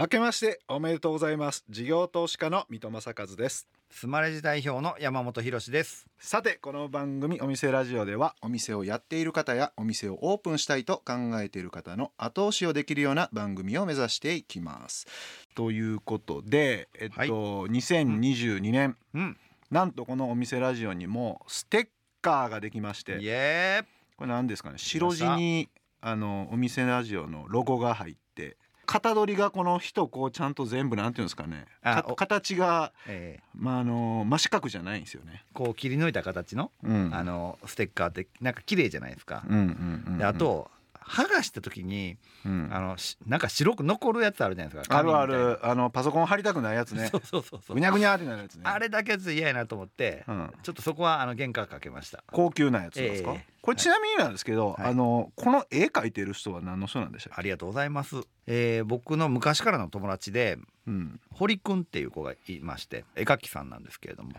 [0.00, 1.62] 明けましておめでとうございます。
[1.68, 3.68] 事業投資家の三戸正和です。
[3.90, 6.06] スマレジ代表の山本博です。
[6.18, 15.06] さてこの番組お店ラジオではお店をやっている方やお店をオープンしたいと考えている方の後押しをできるような番組を目指していきます。
[15.54, 19.36] ということでえっと、はい2022年うん。
[19.70, 21.88] なんとこのお店ラジオにもステッ
[22.22, 23.18] カーができまして。
[23.18, 23.84] イエー
[24.16, 24.78] これ何ですかね。
[24.78, 25.68] 白地に
[26.00, 28.56] あのお店ラジオのロゴが入って
[28.90, 31.66] 型取りがこの人こうちゃんと全部なんていうんですかね。
[31.82, 35.44] か形がえーまああの真四角じゃないんですよね。
[35.52, 37.10] こう切り抜いた形の、うん。
[37.14, 40.18] あのステッカーってなんか綺麗じゃないですか、うんうんうんうん。
[40.18, 40.70] であと
[41.06, 42.68] 剥がした時にうん。
[42.72, 44.98] あのしなんか白く残るやつあるじゃないですか。
[44.98, 45.58] あるある。
[45.66, 47.08] あのパソコン貼りたくないやつね。
[47.10, 47.74] そうそうそうそう。
[47.74, 48.62] ぐにゃぐにゃってなるやつね。
[48.64, 50.52] あれだけやつ嫌やなと思って、うん。
[50.62, 52.22] ちょっとそこはあの原価かけました。
[52.30, 53.46] 高級なやつですか、ええ。
[53.60, 54.86] これちなみになんですけど、はい。
[54.86, 57.40] あのこの絵描いてる人は何の人なんでしたっけ？
[57.40, 61.20] ありがとうございます、えー僕の昔からの友達でうん。
[61.32, 64.32] 堀くんっていう子がいまして絵描きさんなんですけれども。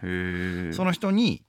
[0.73, 1.44] その人に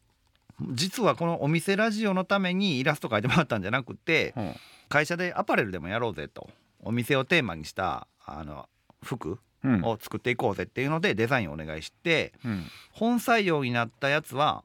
[0.71, 4.55] 実はこのお店ラジオのためにイラスト描いてもらったんじゃなくてうん
[4.89, 6.51] 会社でアパレルでもやろうぜと。
[6.85, 8.69] お店をテーマにしたあの
[9.03, 9.83] 服うん。
[9.85, 12.65] を作っていこうぜっていうのでデザインをお願いしてうん。
[12.91, 14.65] 本採用になったやつは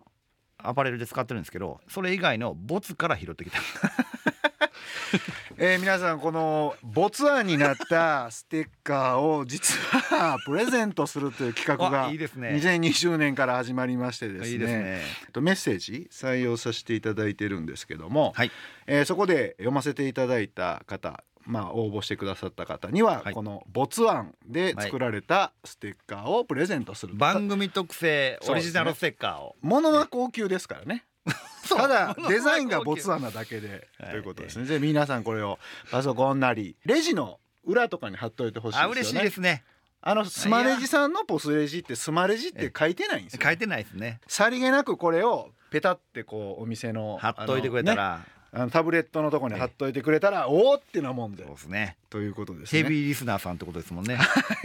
[0.58, 3.60] アパレルで使ってるんですけどそれ以外のボツから拾ってきた
[5.60, 9.76] えー皆さんこの没案になったステッカーを実
[10.16, 12.50] はプレゼントするという企画あがいいですね。
[12.50, 15.02] 2020年から始まりましてですね。
[15.42, 18.52] メッセージ採用させていただいてるんですけども、はい。
[18.86, 23.34] えーそこで読ませていただいた方まあ応募してくださった方には、はい。
[23.34, 31.06] この没案で作られたステッカーをプレゼントする、番組特製オリジナルステッカーを、ものは高級ですからね
[31.68, 34.12] ただ デザインが高級没案なだけで、はい。
[34.12, 34.66] ということですね。
[34.66, 35.60] で皆さんこれを
[35.92, 38.90] パソコンなりレジの裏とかに貼っといてほしいですよね。
[38.90, 39.64] あ嬉しいですね。
[40.02, 44.22] あのスマレジさんのポスレジってスマレジって書いてないんですよ書いてないですね。
[44.28, 51.44] さりげなくこれをペタってこうお店の貼っといてくれたあの,、ね、ら、あのタブレットのところに貼っといてくれたら、おおってなもんで。
[51.44, 51.98] そうですね。
[52.10, 52.84] ということですね。
[52.84, 54.18] ヘビーリスナーさんってことですもんね。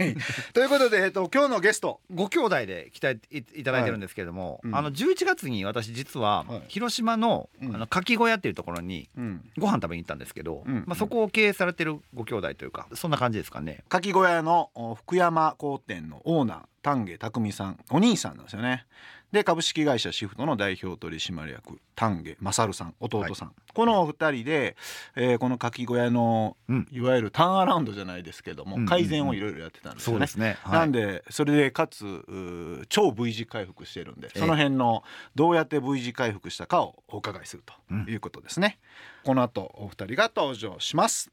[0.53, 1.99] ということで、えっと、今日のゲスト。
[2.13, 4.59] ご兄弟で来ていいただいてるんですけれども、はい。
[4.63, 4.75] うん。
[4.75, 6.63] あの11月に私実ははい。
[6.69, 7.75] 広島の,、うん。
[7.75, 9.49] あの柿小屋っていうところにうん。
[9.57, 10.83] ご飯食べに行ったんですけど、うん。
[10.87, 13.83] まあ、そこを経営されてるご兄弟というかそんな感じですかね。
[13.89, 17.79] かき小屋のお福山工店のオーナー丹下匠さん。
[17.91, 18.85] お兄さんなんですよね
[19.33, 24.77] で株式会社シフトの代表取締役丹下勝さん弟さん、このお二人で、
[25.15, 26.87] えーこのかき小屋のうん。
[26.91, 28.89] いわゆるターンアラウンドじゃないですけども、うんうんうん。
[28.89, 30.27] 改善をいろいろやってたんですよね。
[30.37, 34.39] ね、なんでそれでかつ超 V 字回復してるんでええ。
[34.39, 38.77] その辺のどうやって V 字回復したかをお伺いするということですね、
[39.23, 41.31] この後お二人が登場します。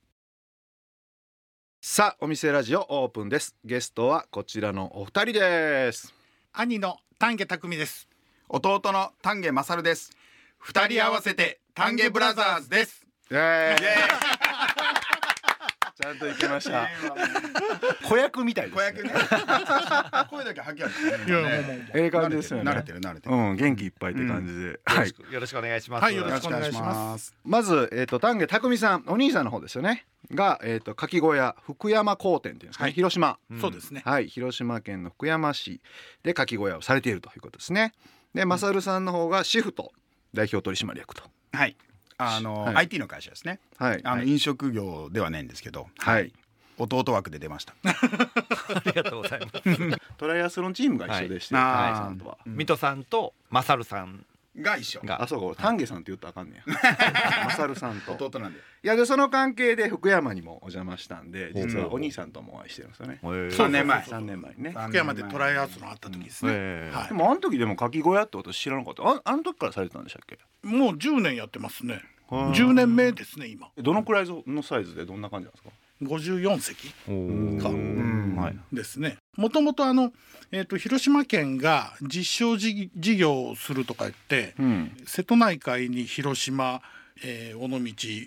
[1.82, 3.54] さあお店ラジオオープンです。
[3.62, 6.19] ゲストはこちらのお二人です
[6.52, 8.08] 兄の丹下匠です。
[8.48, 10.10] 弟の丹下勝です。
[10.58, 13.06] 二人合わせて丹下ブラザーズです。
[13.30, 14.39] イエーイ
[16.00, 16.88] ちゃんといけました。
[18.08, 19.10] 子役みたいです、ね、子役ね。
[20.30, 21.26] 声だけ吐きあるね。
[21.26, 22.70] いやもうもうええ感じですよね。
[22.70, 24.98] 慣れてる慣れてるうん元気いっぱいって感じで、よはい。
[25.00, 27.34] ろしくよろしくお願いします、はいよろしくお願いします。
[27.44, 30.06] まず、えー、と丹下匠さんお兄さんの方ですよね。
[30.32, 32.92] が、えー、とかき小屋福山工店っていうんですかね、はい。
[32.94, 33.60] 広島、うん。
[33.60, 34.02] そうですね。
[34.04, 34.28] はい。
[34.28, 35.80] 広島県の福山市
[36.22, 37.92] でかき小屋をされているということですね。
[38.34, 39.92] で勝さんの方がシフト
[40.32, 41.22] 代表取締役と。
[41.52, 41.76] はい
[42.20, 42.76] あの、はい。
[42.76, 43.60] IT の会社ですね。
[43.78, 44.00] はい。
[44.04, 45.88] あの、飲食業ではないんですけど。
[45.98, 46.32] はい。
[46.78, 47.75] 弟枠で出ました。
[47.84, 49.98] ありがとうございます。
[50.16, 51.97] トライアスロンチームが一緒でして、はい。
[51.97, 54.25] さんとは、水戸さんと勝さん
[54.56, 55.00] が一緒。
[55.04, 55.22] が。
[55.22, 55.62] あそうか。
[55.62, 56.64] 丹下さんって言ったらあかんねや。
[57.46, 58.12] 勝さんと。
[58.12, 58.58] 弟なんで。
[58.58, 63.18] いやでその関係で福山にもお邪魔したんで実はお兄さんともお会いしてるんですよね。
[63.22, 64.00] 3年前。
[64.00, 64.54] 3年前。
[64.54, 64.74] にね。
[64.76, 67.08] 福山でトライアスロンあった時ですね、えーはい。
[67.08, 69.02] でもあの時でもかき小屋って私知らなかった。
[69.08, 70.38] ああの時からされてたんでしたっけ？
[70.62, 72.02] もう10年やってますね。
[72.30, 73.68] うん10年目ですね今。
[73.76, 75.70] どのくらいのサイズでどんな感じなんですか？
[76.02, 77.62] 54席おー。
[77.62, 77.70] か。
[78.72, 79.18] ですね。
[79.36, 80.12] もともとあの、
[80.50, 84.97] えー、と広島県が実証事事業をするとか言って、うん。
[85.06, 86.80] 瀬戸内海に広島、
[87.22, 87.78] えー尾道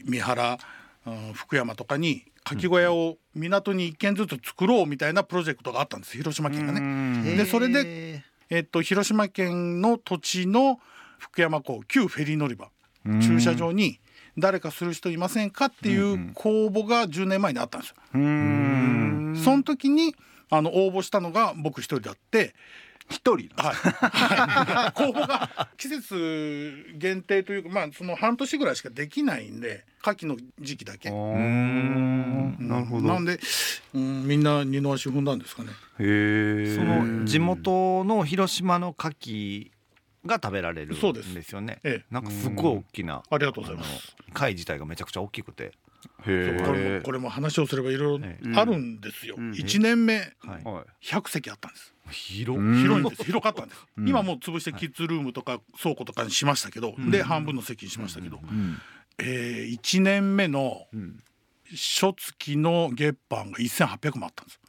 [0.05, 0.57] 三原、
[1.05, 6.79] うん福山とかにかき小屋を港に一軒ずつ作ろうみたいなプロジェクトがあったんです広島県がね。
[6.79, 10.79] ねでそれででえっと広島県の土地の
[11.17, 12.69] 福山港旧フェリー乗り場
[13.21, 13.99] 駐車場に
[14.38, 17.95] 誰かする人いませんかっていう公募が10年前にあったんですよ。
[18.15, 19.41] うん。
[19.44, 20.15] その時に
[20.50, 22.53] あの応募したのが僕一人だって
[23.09, 31.09] 一人はい、はい、公募が季節限定というかまあその半年ぐらいしかできないんで牡蠣の時期だけ。
[31.09, 32.57] ううん。
[32.59, 32.68] うん。
[32.68, 33.07] なるほど。
[33.07, 33.39] なんで、
[33.94, 35.69] うん、みんな二の足踏んだんですかね。
[35.69, 39.72] へえその地元の広島の牡蠣
[40.25, 41.29] が食べられるそうです。
[41.29, 41.79] んですよね。
[41.83, 42.05] ええ。
[42.13, 44.15] なんかすごい大きなありがとうございます。
[44.33, 45.73] 貝自体がめちゃくちゃ大きくて。
[46.23, 49.35] これもえこれも話をすればいろいえろあるんですよ。
[49.37, 49.53] うん。
[49.53, 50.63] 一、年目はい。
[50.63, 51.93] はい100席あったんです。
[52.11, 53.23] 広うん広いんです。
[53.25, 53.85] 広かったんです。
[53.97, 54.09] うん。
[54.09, 57.11] 今もう潰してキッズルームとか倉庫とかにしましたけど、ん。
[57.11, 58.81] で半分の席にしましたけど、うん。
[59.19, 61.23] えー、1年目のうん。
[61.71, 64.59] 初月の月販が1800万あったんです。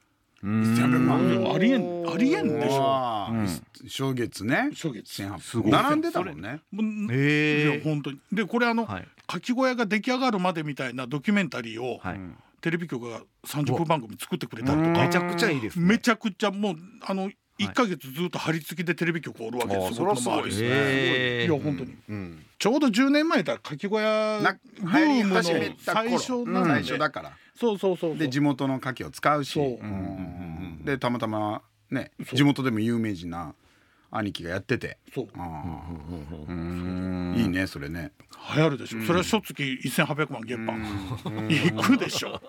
[0.44, 0.62] うん。
[0.74, 2.82] 1800万ありえんありえんでしょ。
[2.82, 4.70] あう初月ね。
[4.72, 5.10] 初月。
[5.14, 6.60] す1800ごい並んでたもんね。
[7.10, 8.20] えいや本当に。
[8.30, 9.08] でこれあの、はい。
[9.28, 12.20] 牡蠣小屋が出来上がるまでみたいなドキュメンタリーを、はい。
[12.60, 14.94] テレビ局が30分番組作ってくれたりとうん。
[14.94, 15.86] かめちゃくちゃいいですね。
[15.86, 21.44] めちゃくちゃもうあの1か月ずっと張り付きでテレビ局おるわけですよ、それはすごいですね。
[21.44, 25.74] いや本当に、うんちょうど10年前だ牡蠣小屋なブームの最
[26.08, 27.36] 頃初な最初だから。
[27.60, 29.52] そうそうそうで地元の牡蠣を使うし。
[29.52, 29.66] そう。
[29.66, 29.82] うんうんう
[30.80, 30.84] ん。
[30.84, 31.60] でたまたま
[31.90, 33.54] ね地元でも有名人な
[34.10, 34.96] 兄貴がやってて。
[35.14, 35.26] そう。
[35.26, 35.28] い
[37.44, 38.12] いねそれね。
[38.56, 42.40] 流行るでしょ、それは初月1800万月販行くでしょ。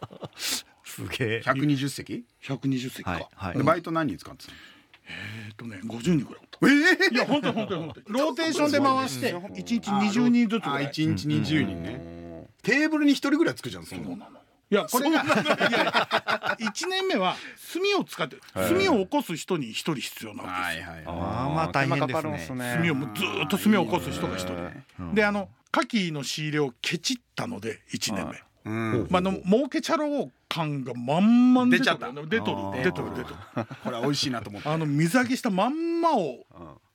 [0.86, 1.42] すげえ。
[1.44, 3.58] 120席？120席か、はいはい。
[3.58, 4.58] でバイト何人使ってたの？
[5.08, 7.10] えっとね50人ぐらいおった。
[7.12, 8.06] えいや本当に本当に本当に。
[8.20, 10.86] ローテーションで回して1日20人ずつぐらい。
[10.86, 12.48] 一日20人ね。
[12.64, 14.40] テーブルに一人ぐらいつくじゃんそんなの。
[14.72, 17.36] いやこれがいや1年目は
[17.72, 18.66] 炭を使って炭
[19.00, 20.92] を起こす人に1人必要なわけですよ。
[20.92, 22.80] はいはいあーまあ大変ですね。
[22.82, 24.54] 炭をずーっと炭を起こす人が1人。
[25.00, 29.08] うんであの牡蠣の仕入れをケチったので1年目うん。
[29.10, 32.08] まああの儲けチャロ感が満々出てる出ちゃった。
[32.12, 33.36] 出とる出とる出とる。
[33.84, 34.70] これは美味しいなと思って。
[34.70, 36.46] あの水揚げしたまんまを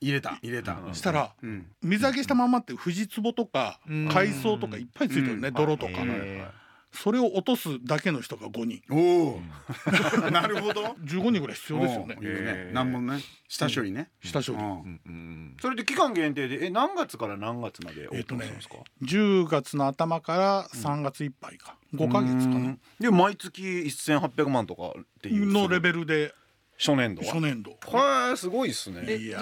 [0.01, 0.37] 入れた。
[0.41, 0.77] 入れた。
[0.93, 1.65] したらうん。
[1.81, 4.07] 水揚げしたまんまって藤壺とかうん。
[4.09, 5.47] 海藻とかいっぱいついてるね。
[5.47, 5.53] うん。
[5.53, 5.93] 泥とか。
[5.97, 6.60] へ
[6.93, 8.81] それを落とすだけの人が5人。
[8.89, 9.41] おお
[10.31, 10.83] なるほど。
[11.05, 12.15] 15人ぐらい必要ですよね。
[12.15, 13.21] ねへーなんもね。
[13.47, 14.09] 下処理ね。
[14.23, 14.57] 下処理。
[14.57, 14.63] うん。
[14.63, 21.75] うんうんそれで期間限定でえ何月から何月までオーえっとねプンするんですか？10月の頭から3月いっぱいか。
[21.93, 22.79] 5ヶ月かうなん。
[22.99, 26.33] で毎月1800万とかっていうのレベルで。
[26.77, 27.27] 初年度は？
[27.27, 28.31] 初年度は。
[28.33, 29.03] いすごいっすね。
[29.07, 29.41] えじゃあ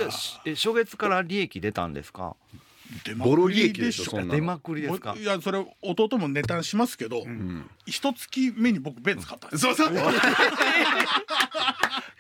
[0.56, 2.36] 初月から利益出たんですか？
[3.18, 4.32] ボロ利益でしょそんなの。
[4.36, 9.62] 出まくりですかいやそれ弟もネタしますけどうん一月目に僕ベンツ買ったんです。
[9.64, 9.94] そうそう。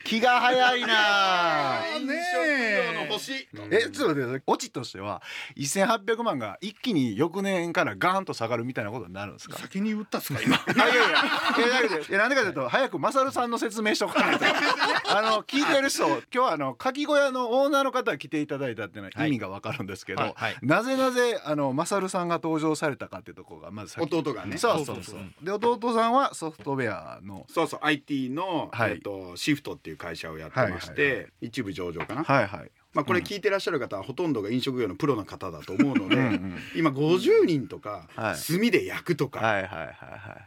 [0.05, 1.81] 気が早いな。
[1.99, 3.07] ねえ。
[3.11, 3.33] 星。
[3.33, 4.43] えちょっと待ってください。
[4.47, 5.21] オチとしては
[5.55, 9.57] 1800万が一気に翌年からガーンと下がるみたいなことになるんですか？
[9.59, 10.55] 先に言ったっすか 今。
[10.65, 11.03] あいやいや。
[11.03, 14.45] いやいやなんでかというと早くマサルさんの説明しとかないと。
[15.15, 20.55] あの聞いてる人今日はあの牡蠣小屋のオーナーの方が来ていただいたっていうのは意味がわかるんですけど、はいはい。
[20.61, 24.57] なぜなぜあのマサルさんが登場されたかっていうところがまず先弟がね。
[24.57, 25.19] そうそうそう。
[25.41, 28.91] で弟さんはソフトウェアのそうそう IT の、はい。
[28.91, 32.71] えっとシフトっていう会社をやってまして、はいはいは一部上場かな、はいはい。
[32.93, 38.35] まあ、これ聞いてらっしゃる方はほとんどが飲食業のプロの方だと思うので、うんうん今50人とか、はい。
[38.35, 39.41] 炭で焼くとか、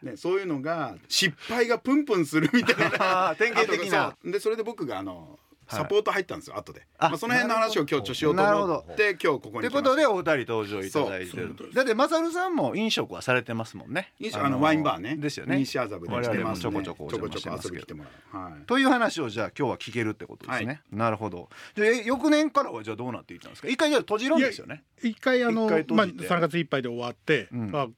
[0.03, 3.35] ね、そういうのが失敗がプンプンするみたいな。
[3.39, 4.17] 典型的な。
[4.25, 8.79] でそれで僕があのはいサポート入ったんですよ後で、あまあ、その辺の話を今日ちょしようとなるほど。
[8.79, 9.83] 思って今日ここというに来ました。
[9.83, 11.31] ことでお二人登場いただいてる。
[11.31, 11.57] そう。
[11.59, 14.13] そうだってマサルさんも飲食はされてますもんね。
[14.19, 15.17] 飲食あのワインバーね。
[15.17, 15.57] ですよね。
[15.59, 17.87] 西麻布で来てますちょこちょこお邪魔してますけど。
[17.87, 20.81] ちょこちょこ遊び来てもらう、はい、という話をじゃあ今日は聞けるってことですね、はい。
[20.93, 21.49] なるほど。
[21.75, 23.69] でえ翌年からはじゃあどうなっていったんですか？
[23.69, 24.85] 一回じゃあ閉じるんですよね。
[25.03, 26.29] 一回あのまあじて。
[26.29, 27.71] 3月いっぱいで終わってうん。
[27.71, 27.89] まあ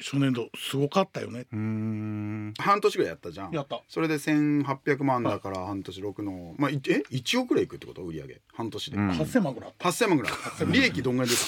[0.00, 1.46] 初年度すごかったよね。
[1.52, 2.54] うーん。
[2.58, 3.52] 半年ぐらいやったじゃん。
[3.52, 3.82] やった。
[3.88, 8.02] それで1800万だから半年6のまあいえ？1億ぐらいいくってこと？
[8.02, 8.26] 売り上。
[8.26, 9.10] げ半年で、うん。
[9.10, 10.32] 8000万ぐらいあっ8000万ぐらい
[10.72, 11.42] 利益どんぐらい出た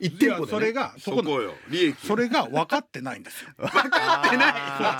[0.00, 1.52] ？1たい店舗で、ね、やそれがそこのよ。
[1.70, 2.06] 利益。
[2.06, 3.50] それが分かってないんですよ。
[3.58, 4.50] 分かってな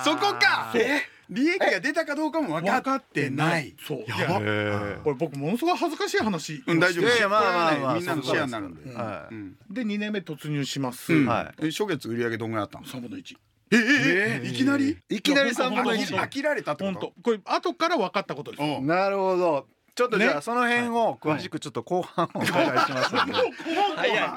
[0.01, 0.03] い。
[0.03, 0.71] そこか。
[0.75, 3.75] え利益が出たかどうかも分かってない。
[3.85, 3.97] そう。
[3.99, 8.81] いややばへこれ僕ものすごい恥ずかしい話うん大丈夫いやいやまあまあみんなのシェアになるんで。
[8.83, 9.33] うんはい。
[9.33, 9.55] うん。
[9.69, 11.25] で2年目突入します、うん。
[11.27, 13.35] はえ初月売り上げどんぐらいあったの？3分の1
[13.71, 14.97] えええいきなり？
[15.09, 17.13] いきなり3分のいや1飽きられたって本こと？
[17.17, 17.21] 当。
[17.23, 18.81] これ後から分かったことです。
[18.81, 19.67] なるほど
[19.97, 20.41] ちょっとじゃあね。
[20.41, 23.33] その辺を詳しくちょっと後半お伺いしますので。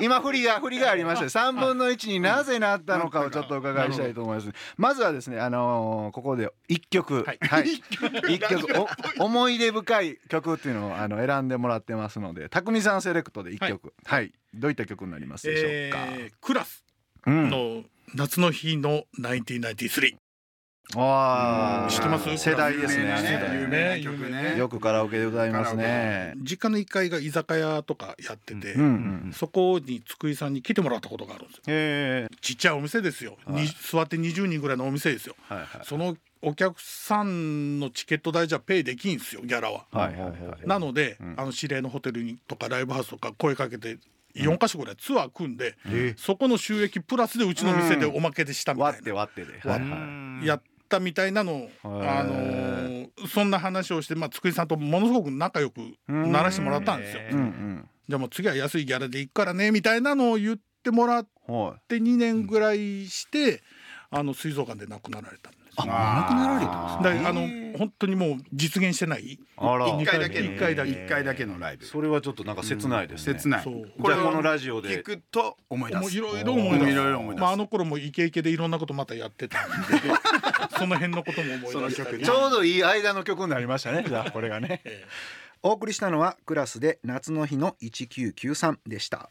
[0.00, 4.48] 今振りが振りがありました3分の1になぜなったのかをちょっとお伺いしたいと思います。
[4.78, 7.24] まずはですねあのーここで一曲。
[7.24, 7.38] はい。
[7.42, 7.68] はい。
[8.34, 8.66] 一曲
[9.18, 13.92] お思い出深い曲っていうのをあの選んでもらってますので匠さんセレクトで一曲。
[14.06, 14.32] はい。
[14.54, 16.06] どういった曲になりますでしょうか？
[16.18, 16.84] えークラス
[17.26, 17.50] うん。
[17.50, 17.82] の
[18.14, 20.16] 夏の日の1993
[20.96, 22.36] ああ知ってます？
[22.36, 23.14] 世代ですね。
[23.60, 24.58] 有名な曲ね。
[24.58, 26.34] よくカラオケで歌いますね。
[26.38, 28.74] 実家の1階が居酒屋とかやってて、
[29.32, 31.62] そこに津久井さんに来てもらったことがあるんですよ。
[31.68, 32.36] へえ。
[32.40, 35.36] ちっちゃいお店ですよ、に座って20人ぐらいのお店ですよ。
[35.48, 35.68] はいはい。
[35.84, 40.66] そのお客さんのチケット代じゃペイできんすよギャラは、はいはいはい。
[40.66, 41.34] なので、ん。
[41.36, 43.98] あの指令のホテルにとかライブハウスとか声かけて
[44.34, 46.14] 4か所ぐらいツアー組んで、え。
[46.16, 52.90] そこの収益プラスでうちの店でおまけでしたみた割っていな、割ってで割はいはいやったみたいなのを、あのー
[53.26, 57.22] そんな話をして、まあ、津久井さんとものすごく仲良くならしてもらったんですよ。
[57.32, 57.88] うんうん。
[58.08, 63.62] じゃあもう次は安いギャラで行くからねみたいなのを言ってもらっはて2年ぐらいして、
[64.10, 65.84] あの水族館で亡くなられたんです。
[65.84, 69.38] い亡くなられただあの本当にもう実現してない。
[69.38, 70.40] 一回だけ。
[70.40, 71.84] 一回だけ一回だけのライブ。
[71.84, 73.38] それはちょっとなんか切ないですね。
[73.38, 73.62] 切ない。
[73.62, 74.88] そうじゃあこのラジオで。
[75.00, 76.00] 聞くと思い出す。
[76.00, 79.76] もういろいろ思い出すまあ、あの頃もイケイケでいろんなことまたやってたんで
[80.78, 84.04] その辺のことも思い出しちょうどいい間の曲になりましたね。
[84.06, 84.82] じゃあこれがね。
[84.84, 85.06] ええ。
[85.62, 89.30] お送りしたのはクラスで夏の日の1993でした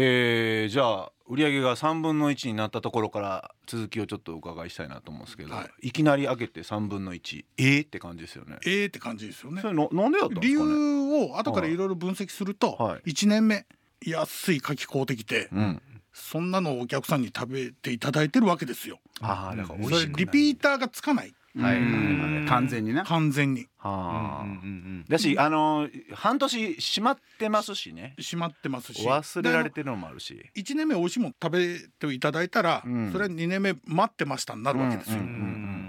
[0.00, 5.90] えー、じゃあ売上が3分の1になったところから続きをちょっとお伺いしたいなと思うんですけど、、はい。
[5.90, 8.58] きなり上げて3分の1えー、って感じですよね。
[8.64, 9.60] ええって感じですよね。
[9.60, 10.70] それのなんでやったんで理すかね？
[10.70, 11.76] 由を後からい。
[11.76, 13.10] ろいろ分析すると、はい。
[13.10, 13.66] 1年目
[14.06, 15.82] 安い牡蠣買うてきて、うん。
[16.12, 19.00] そんなのをお客さんに食べていただいてるわけですよ。
[19.20, 20.12] ああだから美味しい。
[20.14, 21.92] リピーターがつかないはいはいはい。
[21.92, 22.46] うん。
[22.48, 23.04] 完全にな。
[23.04, 23.66] 完全に。
[23.78, 28.14] はあ、うんうんうんだしあの半年閉まってますしね。
[28.18, 29.06] 閉まってますし。
[29.06, 30.50] 忘れられてるのもあるし。
[30.56, 33.12] 1年目美味しいもの食べていただいたら、うん。
[33.12, 35.18] それは2年目待ってましたになるわけですよ。
[35.18, 35.34] うんうんう
[35.74, 35.88] ん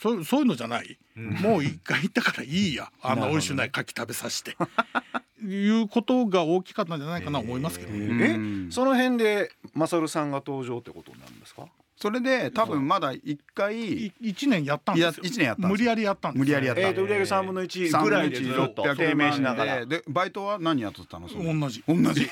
[0.00, 2.90] そうそういうのじゃない、もう一回行ったからいいや。
[3.00, 4.56] あんな美味しくない牡蠣食べさせて。
[5.42, 8.06] いうことが大きかったんじゃないかなと思いますけど、えね。
[8.06, 11.33] ーえその辺でマサルさんが登場ってことになるんですか
[12.04, 15.10] それで多分まだ一回い1年やったんですよ。
[15.22, 18.82] いや一年やった無理やりやったんです無理やりやったえーと売上3分の1ぐらいでずっと。
[18.82, 19.76] 600低迷しながら。
[19.76, 21.28] 万ででバイトは何やっとったの？
[21.28, 21.82] 同じ。
[21.88, 22.04] 同じ。
[22.04, 22.30] マジで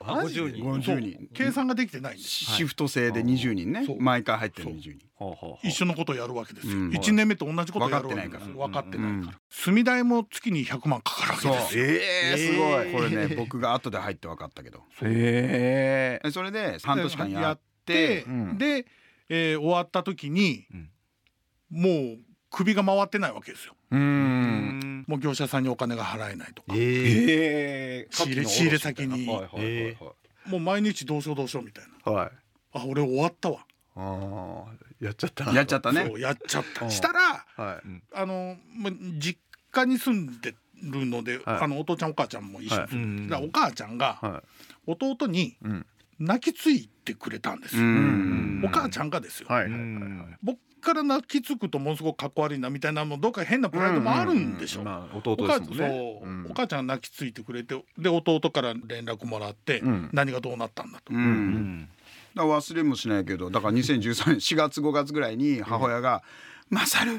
[0.00, 0.64] 50人。
[0.64, 1.28] 50人。
[1.32, 3.86] 計算ができてないシフト制で20人ね。
[4.00, 4.98] 毎回入ってる20人。
[5.62, 6.88] 一緒のことをやるわけですよ、うん。
[6.90, 9.30] 1年目と同じことをやるわけです分かってないから分かってないから、うん。
[9.48, 11.84] 住み代も月に100万かかるわけですよ。
[11.84, 12.00] え
[12.32, 12.52] えー。
[12.52, 12.92] すごい。
[13.08, 14.80] これね僕が後で入って分かったけど。
[15.02, 17.62] へええそれで半年間やっでて。
[17.68, 18.86] うんで、
[19.28, 20.90] えー終わった時に、うん。
[21.70, 22.18] もう
[22.50, 23.74] 首が回ってないわけですよ。
[23.90, 24.02] ううん。
[25.02, 25.04] ん。
[25.06, 29.26] もう業者さんにお金が払えないとか、ええ仕入れ仕入れ先に。
[29.26, 32.12] もう毎日どうしようどうしようみたいな。
[32.12, 32.30] はい。
[32.74, 33.66] あ俺終わったわ。
[33.96, 35.52] ああやっちゃったな。
[35.52, 36.04] やっちゃったね。
[36.06, 36.84] そうやっちゃった。
[36.84, 36.90] うん。
[36.90, 37.82] したらはい。
[38.14, 39.38] あのま実
[39.72, 41.62] 家に住んでるので、はい。
[41.62, 42.76] あのお父ちゃんお母ちゃんも一緒。
[42.76, 44.42] はお母ちゃんがは
[44.86, 45.86] 弟にいうん
[46.18, 48.62] 泣きついてくれたんですよ、ん。
[48.64, 50.36] お母ちゃんがですよ、はいはいはいはい。
[50.42, 54.84] 僕から泣きつくとものすごくかっこ悪いなみたいなもうどっか変なプライドもあるんでしょ、う。
[54.84, 56.20] まあ弟お母ですもんね。
[56.22, 56.46] そう、ん。
[56.50, 60.10] お母ちゃんが泣きついてくれてで弟から連絡もらって、うん。
[60.12, 61.18] 何がどうなったんだと、うん。
[61.18, 61.88] うん
[62.42, 66.22] 忘れもしないけどだから2013年4月5月ぐらいに母親が
[66.70, 67.12] 「マサル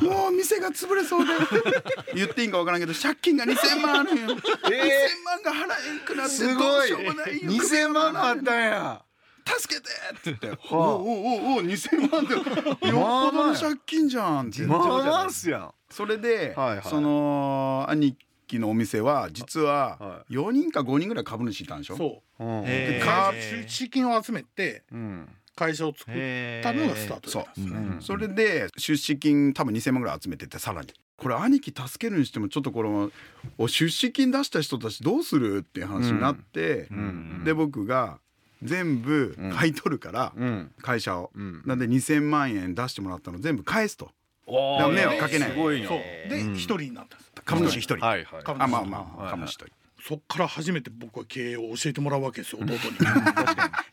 [0.00, 1.32] もう店が潰れそうで。
[2.14, 4.38] 言っていいんか分からんけど借金が2,000万あるんよ、2,000
[5.24, 6.84] 万が払えんくなってすどごい。
[6.84, 7.50] うしようもないよ。
[7.50, 9.02] 2000万もあったんや。
[9.44, 9.88] 助けて!」
[10.32, 10.38] って。
[10.40, 12.32] 言って「おうおうおうおう2,000万って。
[12.34, 14.64] よっぽどの借金じゃん」って。
[14.64, 16.82] 言っちゃうじゃないまあそれで、はいはい。
[16.84, 18.27] その兄貴
[18.58, 21.96] のお店は実はは4人か5人ぐらい株主いたんでしょ？
[21.96, 22.44] そう。
[22.44, 22.64] うん。
[22.64, 23.04] へー。
[23.04, 25.28] かへー資金を集めてうん。
[25.54, 28.00] 会社を作っへたのがスタートそうだったんですねうん。
[28.00, 30.88] それで出資金多分2,000万ぐらい集めててさらに。
[31.16, 33.10] これ兄貴助けるにしてもちょっとこの
[33.58, 37.42] お出資金出した人たちどうするっていう話になって、うん。
[37.44, 38.20] で僕が
[38.62, 40.72] 全部買い取るから、うん。
[40.80, 41.62] 会社を、うん。
[41.66, 44.12] なんで2,000万円出してもらったの全部返すと。
[44.46, 45.50] 迷惑かけない。
[45.50, 46.54] すごいでうん。
[46.54, 48.42] 一人になったんです株主1人、はいはい。
[48.44, 49.66] あまあまあはい株主1人。
[50.00, 52.78] そっから初めて僕は経営を教えてもらうわけですよ弟に。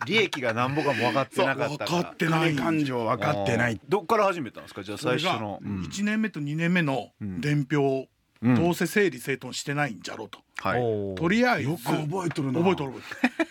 [0.05, 2.53] 利益がなんぼかも分かってなかっ分たかってない。
[2.53, 3.79] 金感情分かってない。
[3.89, 4.83] どっから始めたんですか？
[4.83, 5.59] じゃあ最初の。
[5.63, 7.41] 1年目と2年目のうん。
[7.41, 8.07] 伝票を
[8.41, 10.39] うんどうせ整理整頓してないんじゃろうと。
[10.59, 10.81] はい。
[11.15, 11.69] とりあえず。
[11.69, 12.59] よく覚えとるな。
[12.59, 13.41] 覚えとる覚えとる。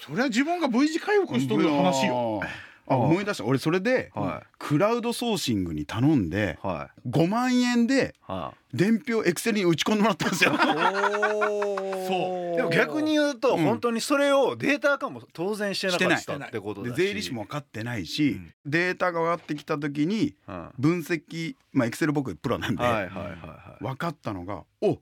[0.00, 2.40] それは自分が V 字回復しとる話よ
[2.86, 3.44] あ思い出した。
[3.44, 4.46] 俺それで、はい。
[4.58, 7.08] クラウドソーシングに頼んではい。
[7.08, 10.52] 5万円では伝票エクセルに打ち込んでもらったんですよ。
[10.52, 12.56] いそう。
[12.56, 13.64] でも逆に言うとうん。
[13.64, 17.02] 本当にそれをデータ化も当然してなかったってことでだし。
[17.02, 20.68] 税理士も分かってないし、データが上がってきた時にうん。
[20.78, 23.84] 分析まあエクセル僕プロなんで、はいはいはいはい。
[23.84, 24.98] 分かったのが「お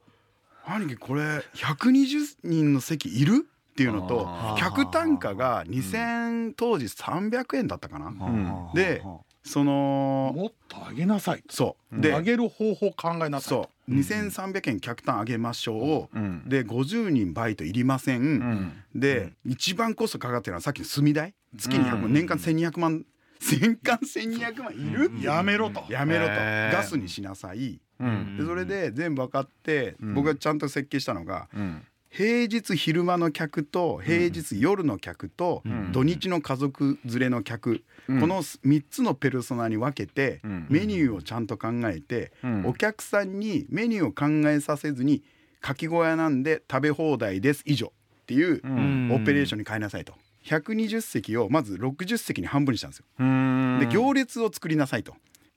[0.67, 1.23] 兄貴これ
[1.55, 3.47] 120人の席いる?」
[3.81, 8.11] っていうのと客単価が2000当時300円だったかな。
[8.11, 8.71] ん。
[8.75, 9.03] で
[9.43, 11.43] そのもっと上げなさい。
[11.49, 11.97] そう。
[11.97, 13.49] 上でげる方法考えなさい。
[13.49, 13.91] そう。
[13.91, 16.43] 2300円客単上げましょう、うん。
[16.47, 18.73] で50人バイトいりません、うん。
[18.95, 21.35] で、一番コストかかってるのはさっきの住み代？
[21.57, 23.07] 月に100万、年間1200万
[23.51, 25.83] 年間1200万いる、やめろと。
[25.89, 28.37] やめろと、ガスにしなさい、うん。
[28.37, 30.13] でそれで全部分かって、ん。
[30.15, 35.93] 僕がちゃんと設計したのがうん平日昼間の客と平日夜の客とん。
[35.93, 38.21] 土日の家族連れの客、うん。
[38.21, 40.67] この3つのペルソナに分けてうん。
[40.69, 42.67] メニューをちゃんと考えて、うん。
[42.67, 44.12] お客さんにメニューを
[44.43, 45.23] 考えさせずに
[45.61, 49.12] かき小屋なんで食べ放題です以上っていううん。
[49.12, 50.14] オペレーションに変えなさいと。
[50.47, 53.05] 120席をまず60席に半分にしたんですよ。
[53.21, 53.79] うん。
[53.79, 55.14] で行列を作りなさいと。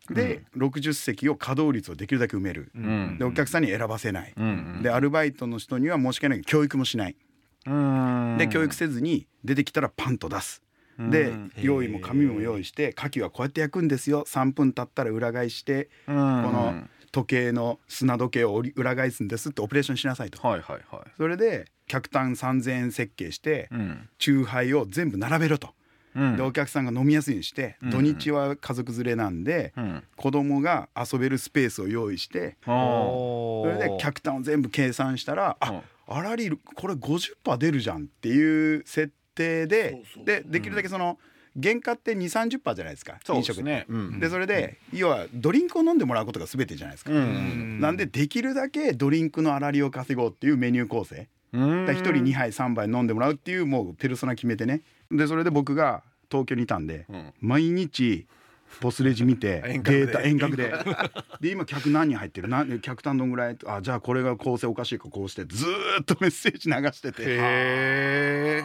[0.09, 2.71] で60席を稼働率をできるだけ埋める。
[2.75, 3.17] うん。
[3.17, 4.33] でお客さんに選ばせない。
[4.35, 7.15] うんでアルバイトの人には申し訳ないけど教育もしない。
[7.65, 8.35] うん。
[8.37, 10.61] で教育せずに出てきたらパンと出す。
[10.99, 14.25] でうん用意も紙も用意して牡蠣はこうやって焼くんですよ。
[14.27, 16.17] 3分経ったら裏返してこうん。
[16.17, 16.83] の
[17.13, 20.45] 時計の砂時計を裏返すんですってオペレーションしなさいと。
[20.45, 21.11] はいはいはい。
[21.15, 24.09] それで客単3,000円設計してうん。
[24.17, 25.67] 酎ハイを全部並べろと。
[25.67, 25.73] うん
[26.37, 30.03] でお客さんが飲みやすいようにしてうん土日は家族連れなんでうん。
[30.15, 41.17] 子供が遊べるスペースを用意してそれで客単を全部計算したらああらりこれ50%出るじゃんっていう設定ででできるだけその
[41.61, 44.19] 原価って2 3 0じゃないですか飲食ねうん。
[44.19, 47.11] でそれで要はドリンクを飲んでもらうことが全てじゃないですか。
[47.11, 47.79] うん。
[47.79, 51.27] なんでできるだけドリンクの粗利を稼ごうっていうメニュー構成。
[51.53, 51.85] うん。
[51.85, 54.81] だ1人2杯3杯飲んでもらうっていうもうペルソナ決めてね
[55.13, 57.33] でそれで僕が東京にいたんで、うん。
[57.41, 58.25] 毎日
[58.81, 60.73] ボスレジ見て データ遠隔で。
[61.39, 62.47] で今客何人入ってる？
[62.47, 63.57] 何客単どんぐらい？
[63.67, 67.23] あじゃあこれが構成おかしいかこうしてずーっとメッセージ流してて。
[67.23, 67.25] へ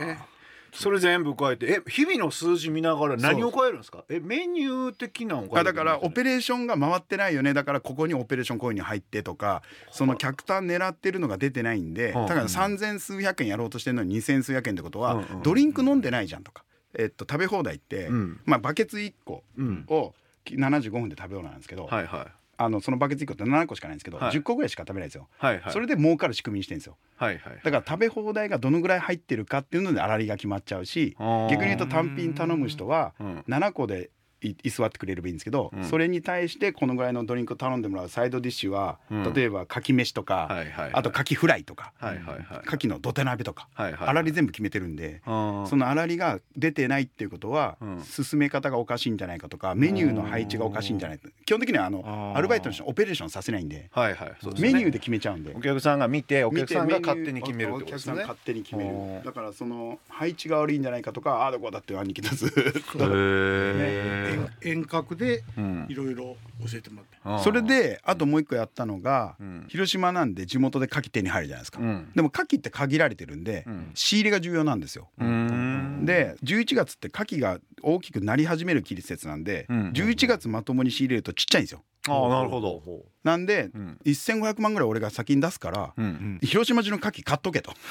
[0.00, 0.37] え
[0.72, 4.04] それ全部変えてえ日々の数字見ながら何を変えるんですか？
[4.08, 7.54] えメニュー的なのあだからオペレーションが回ってないよね。
[7.54, 12.28] だからここにオペレーションコインに入ってとかその客単狙ってるのが出てないんではあ。
[12.28, 18.40] だから3,000数百円やろうとしてるのに2,000数百円ってことはうんうんドリンク飲んでないじゃんとか、えっと、食べ放題って、うん。
[18.44, 19.84] まあ、バケツ1個うん。
[19.88, 20.14] を
[20.46, 24.32] 75分で食べ放題なんですけど、はいはいあのそのバケツ1個って7個しかないんですけど、はい。
[24.32, 25.28] 10個ぐらいしか食べないんですよ。
[25.38, 25.72] はいはい。
[25.72, 26.96] それで儲かる仕組みにしてるんですよ。
[27.16, 27.60] はいはい。
[27.62, 33.44] だから食べ放題がどのぐらい入ってるかっていうので粗利が決まっちゃうし逆に言うと単品頼む人はうん。
[33.48, 34.08] 7個でい
[34.40, 35.84] 居座ってくれればいいんですけど、うん。
[35.84, 39.32] それに対してこのぐらいのドリンクを頼んでもらうサイドディッシュは、うん。
[39.32, 40.90] 例えばかき飯とか、はいはいはい。
[40.92, 42.66] あとかきフライとか、はいはいはい。
[42.66, 45.22] かきの土手鍋とか、はいはい粗利全部決めてるんで。
[45.24, 48.02] あーその粗利が出てないっていうことは、うん。
[48.04, 54.28] 進め方がおかしいんじゃないかとかメニューの配置がおかしいんじゃないか基本的にはあのアルバイトの人にオペレーションさせないんではいはい。
[54.28, 54.52] ですね。
[54.60, 55.52] メニューで決めちゃうんで。
[55.56, 58.12] お客さんが見てお客さんが勝手に決めるってことですね。
[58.12, 59.24] お客さん勝手に決める。
[59.24, 63.04] だからその配置が悪いんじゃないかとかああだこうだって兄貴だずっと。
[63.04, 65.86] へ遠遠隔でうん。
[65.88, 66.36] いろいろ
[66.70, 67.44] 教えてもらって。
[67.44, 69.66] それであともう一個やったのが、うん。
[69.68, 72.10] 広島なんで地元で牡蠣手に入るじゃないですか、うん。
[72.14, 73.90] でも牡蠣って限られてるんで、うん。
[73.94, 76.04] 仕入れが重要なんですよ、うーん。
[76.04, 79.92] で11月って牡蠣が大きくなり始める季節なんで、うん。
[79.94, 81.84] 11月まともに仕入れるとちっちゃいんですよ。
[82.08, 82.82] ああなるほど。
[83.22, 83.98] なんで、うん。
[84.06, 86.38] 1500万ぐらい俺が先に出すから、うん。
[86.42, 87.72] 広島中の牡蠣買っとけと。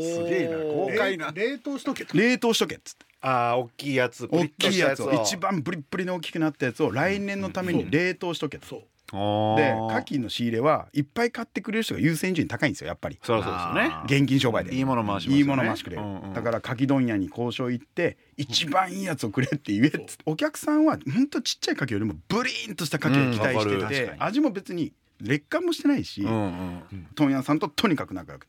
[0.00, 1.32] すげえな豪快な。
[1.34, 2.16] 冷凍しとけと。
[2.16, 8.82] 冷凍しとけっつってああ大きいやつ大きいやつ一番ブリッブリの大きくなったやつを来年のために冷凍しとけと。
[9.12, 13.18] で牡蠣の仕入れはいっぱい買ってくれる人が優先順位高いんですよやっぱり。
[13.22, 13.80] そりゃそうですよね。
[13.92, 14.74] あ現金商売で。
[14.74, 15.36] いいもの回しね。
[15.36, 16.32] いいもの回してくれる、うんうん。
[16.34, 24.22] だから牡蠣問屋に交渉行って一番いいやつをくれって言えっお客さんはほんとちっちゃい牡蠣よりもブリーンとした牡蠣を期待してうん。
[24.22, 28.46] 味も別に劣化もしてないし、うんうん問屋さんととにかく仲良く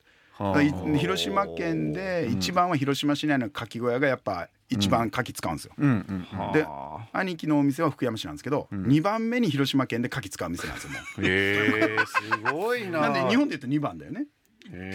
[0.97, 6.51] 広島県で一番は広島市内の牡蠣小屋がやっぱ一番牡蠣使うんですよ、うんうんうん。
[6.53, 6.65] で
[7.13, 8.83] 兄貴のお店は福山市なんですけど、ん。
[8.85, 11.21] 2番目に広島県で牡蠣使う店なんですよもう。
[11.21, 13.01] へえすごいな。
[13.01, 14.25] なんで日本で言うと2番だよね。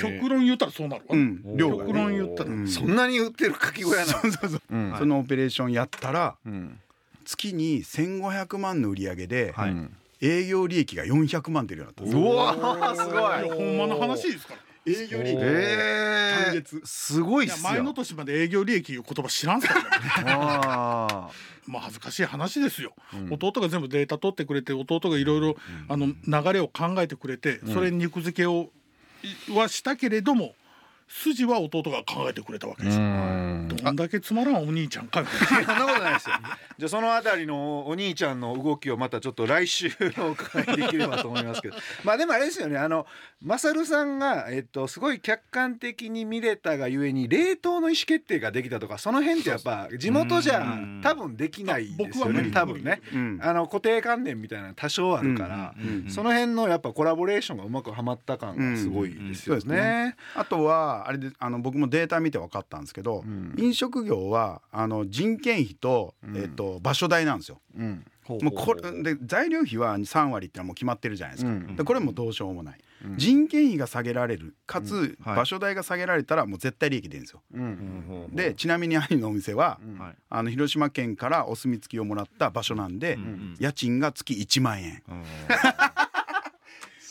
[0.01, 1.85] 極論言ったらそうなるわ、うん量が。
[1.85, 2.69] 極論言ったら、うん。
[2.69, 4.19] そんなに売ってるかき小屋なの？
[4.21, 4.95] そうそうそう、うん。
[4.99, 6.81] そのオペレーションやったらうん。
[7.25, 13.59] 月に1500万の売り上げで、うん営業利益が400万出るようになったんですうよわーすごい。
[13.59, 15.39] ほんまの話ですから営業利益。
[15.41, 16.81] ええ単月。
[16.85, 17.71] すごいっすよ。
[17.71, 19.89] 前の年まで営業利益いう言葉知らんすからね。
[20.37, 21.31] あ
[21.67, 23.35] まあ恥ずかしい話ですよ、うん。
[23.35, 25.57] 弟が全部データ取ってくれて弟がいろいろ
[25.89, 28.71] あの流れを考えてくれて、それに肉付けを
[29.49, 30.55] いはしたけれども
[31.13, 33.03] 筋は弟が考えてくれたわけですよ。
[33.03, 33.69] ん。
[33.69, 36.37] どんだけつまらんお兄ちゃんかみたいなそんなことないですよ。
[36.79, 41.77] じゃあそのあたりのお兄ちゃんの動きをまたちょっと来週お伺いできればと思いますけど。
[42.05, 42.79] まあでもあれですよね。
[42.79, 43.07] あの
[43.43, 51.01] マサルさんが、えっと、すごい客観的に見れたがゆえに冷凍の意思決定ができたとかその辺ってやっぱ地元じゃうん。
[51.03, 52.39] 多分できないです僕は無理。
[52.39, 53.01] よね多分ね。
[53.13, 60.17] うんあの固定観念みたいなの多少あるから、うんうんその辺のやっぱコラボレーションがうまくはまった感がすごいですようんうんそうですねね。
[60.35, 63.55] あとはあれであの僕もデータ見て分かったんですけど、うん。
[63.59, 66.37] 飲食業はあの人件費と,、うん。
[66.37, 67.61] えっと場所代なんですよ。
[67.77, 68.05] うん。
[68.29, 73.17] もうこれで材料費は3割ってのはもう決まってるじゃないですか、うんでこれもどうしようもない、うん。
[73.17, 74.55] 人件費が下げられる。
[74.67, 77.43] かつ、場所代が下げられたらもう絶対利益出るんですよ。
[77.53, 78.05] うん。
[78.07, 79.81] ほうでちなみに兄のお店は、
[80.29, 85.03] あの広島県からお墨付きをもらった場所なんで、うん家賃が月1万円。
[85.09, 85.23] うん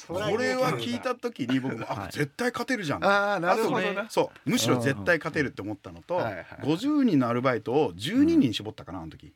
[0.09, 2.11] これは聞いた時に僕も、あはい。
[2.11, 3.05] 絶対勝てるじゃん。
[3.05, 3.87] ああなるほど。
[4.09, 9.33] そうむしろ絶対勝てるって思ったのと、はいはい50人のアルバイトを12人絞ったかなあの時、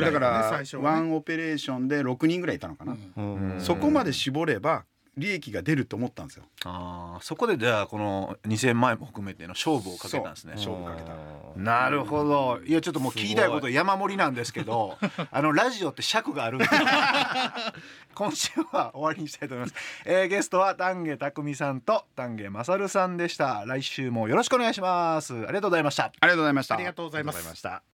[0.00, 3.54] だから、ワンオペレーションで6人ぐらいいたのかな、うん。
[3.58, 4.84] そこまで絞れば
[5.16, 6.44] 利益が出ると思ったんですよ。
[6.64, 10.54] ああそこでじゃあこの2,000万円も含めての勝負をかけたんですね。
[10.54, 11.14] 勝負かけた。
[11.56, 12.60] なるほど。
[12.64, 14.98] いやちょっともう聞きたいこと山盛りなんですけど
[15.30, 16.66] あのラジオって尺があるんで
[18.14, 23.64] 今週は終わりにしたいと思います、えーゲストは丹下匠さんと丹下勝さんでした。
[23.66, 25.34] 来週もよろしくお願いします。
[25.34, 26.04] ありがとうございました。
[26.04, 26.74] ありがとうございました。
[26.74, 27.93] ありがとうございました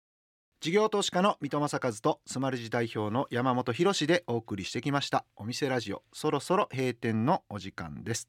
[0.61, 8.27] 事業投資家の三戸正和とスマルジ代表の山本博でお送りしてきましたお店ラジオそろそろ閉店のお時間です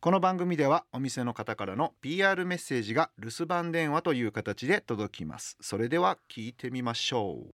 [0.00, 7.54] この番組ではお店の方からの PR メッセージが留守番電話という形で届きますそれでは聞いてみましょう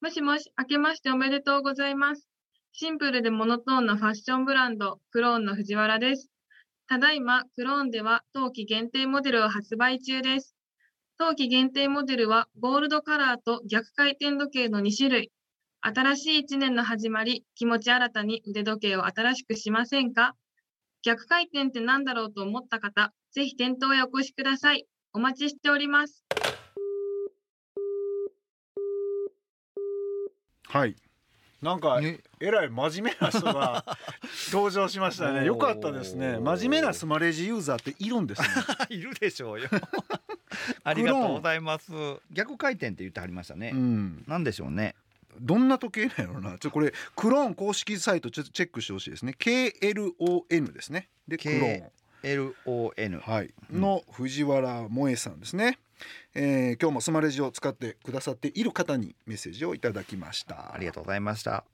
[0.00, 2.28] もしもし、明けましておめでとうございます。
[2.72, 6.30] シンプルでモノトーンなファッションブランド、クローンの藤原です。
[6.88, 10.54] ただいま、クローンでは冬季限定モデルを発売中です。
[11.20, 15.32] 冬季限定モデルはゴールドカラーと逆回転時計の2種類。
[15.80, 20.36] 新しい1年の始まり、気持ち新たに腕時計を新しくしませんか？
[21.02, 24.86] 逆回転って何だろうと思った方、ぜひ店頭へお越しください。
[25.12, 26.24] お待ちしております。
[30.68, 30.94] はい
[31.60, 32.20] なんかね。
[32.40, 33.84] えらい真面目な人が
[34.52, 35.44] 登場しましたね。
[35.44, 36.38] よかったですね。
[36.38, 38.48] 真面目なスマレジユーザーっているんですね。
[38.90, 39.68] いるでしょうよ。
[40.84, 41.90] ありがとうございます。
[42.30, 44.24] 逆回転って言ってはりましたね、うん。
[44.26, 44.94] なんでしょうね。
[45.40, 46.50] どんな時計なんやろな。
[46.50, 49.34] ちょっとこれクローン公式サイトちょっとチェックしてほしいですね。
[49.38, 51.08] KLON ですね。
[51.26, 51.90] でクローン。
[52.22, 55.78] LON はい、うんの藤原萌さんですね、
[56.34, 60.74] えー今日もスマレジを使ってくださっている方にメッセージをいただきました。
[60.74, 61.64] ありがとうございました。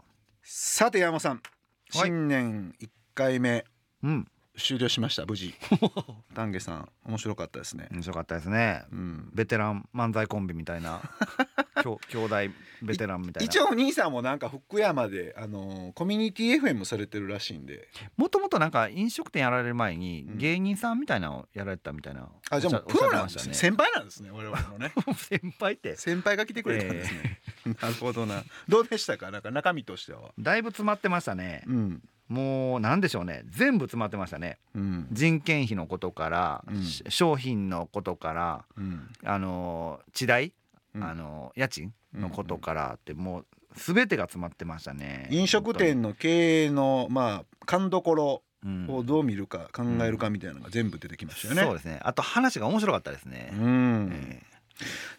[0.43, 1.33] さて山さん。
[1.33, 1.43] はい。
[1.91, 3.65] 新年1回目。
[4.03, 4.29] うん。
[4.57, 5.55] 終了しました無事。
[6.35, 7.89] 丹下さん面白かったですね。
[7.91, 8.85] 面白かったですね。
[8.93, 9.31] うん。
[9.35, 11.01] ベテラン漫才コンビみたいな
[12.09, 12.37] 兄弟
[12.83, 13.45] ベテランみたいな。
[13.47, 17.89] 一応お兄さんもなんか福山であのーコミュニティ FM されてるらしいんで。
[18.17, 20.39] もともとなんか飲食店やられる前にうん。
[20.39, 23.53] 芸人さんみたいなのをやられてたみたいなあじゃあもうプロなんですね。
[23.53, 24.93] ね先輩なんですね我々のね。
[25.17, 25.97] 先輩って。
[25.97, 27.41] 先輩が来てくれたんですね、
[27.81, 28.43] なるほどな。
[28.69, 29.31] どうでしたか？
[29.31, 30.33] なんか中身としては。
[30.39, 31.63] だいぶ詰まってましたね。
[31.67, 32.03] うん。
[32.29, 33.43] もうなんでしょうね。
[33.49, 34.59] 全部詰まってましたね。
[34.75, 35.09] うん。
[35.13, 36.83] 人件費のことから、うん。
[36.83, 39.09] し商品のことからうん。
[39.25, 40.53] あの地代、うん
[41.01, 45.29] あの家賃のことからってもう全てが詰まってましたね。
[45.31, 48.43] 飲食店の経営のまあ勘どころ
[48.89, 51.63] をどう見るか考えるかみたいなのが全部出てきましたよね。
[51.63, 52.01] そうですね。
[52.03, 54.11] あと話が面白かったですね、うん。
[54.13, 54.43] え。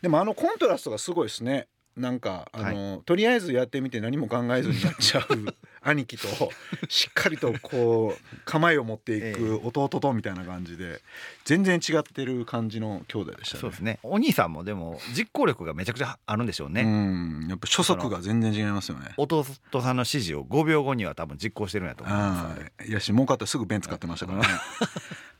[0.01, 1.67] でもあのコントラストがすごいですね。
[1.97, 5.25] なんかあの、とりあえずやってみて何も考えずにやっちゃう。
[5.81, 6.27] 兄貴と
[6.89, 10.99] しっかりとこう構えを持っていく弟とみたいな感じで
[11.43, 13.61] 全然違ってる感じの兄弟でしたね。
[13.61, 13.99] そうですね。
[14.01, 17.47] お兄さんもでも実行力がめちゃくちゃあるんでしょうね、うん。
[17.47, 19.13] やっぱ初速が全然違いますよね。
[19.17, 24.47] 弟さんの指示を5秒後には多分実行してるんやと思いますああいやし儲かったらすぐ弁使ってましたからね。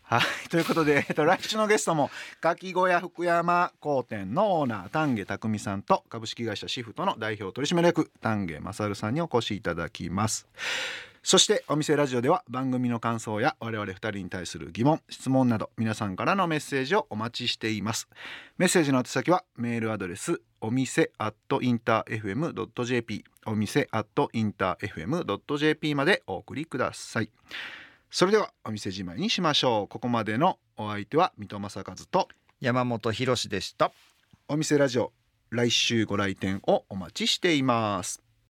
[0.07, 0.49] はい。
[0.49, 10.47] ということで、えっと、来週のゲストもかき小屋福山工店のオーナー丹下匠さんと株式会社シフトの代表取締役丹下勝さんにお越しいただきます。
[11.23, 18.07] そしてお店ラジオでは番組の感想や我々2人に対する疑問質問など皆さんからのメッセージをお待ちしています。
[18.59, 27.31] メッセージの宛先はメールアドレスお店 at interfm.jp お店 at interfm.jp までお送りください。
[28.11, 29.87] それではお店じまいにしましょう。
[29.87, 32.27] ここまでのお相手は水戸正和と
[32.61, 33.91] 山本博史でした。
[34.47, 35.11] お店ラジオ
[35.49, 38.24] 来週ご来店をお待ちしています